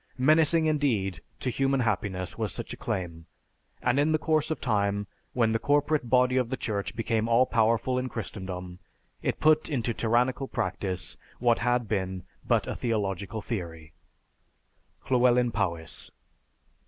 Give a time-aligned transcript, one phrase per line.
[0.17, 3.27] Menacing indeed to human happiness was such a claim,
[3.83, 7.45] and in the course of time when the corporate body of the church became all
[7.45, 8.79] powerful in Christendom,
[9.21, 13.91] it put into tyrannical practice what had been but a theological theory_.
[15.11, 16.09] LLEWELYN POWYS.